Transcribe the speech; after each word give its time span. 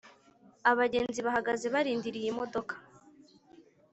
abagenzi 0.71 1.19
bahagaze 1.27 1.65
barindiriye 1.73 2.27
imodoka 2.29 2.73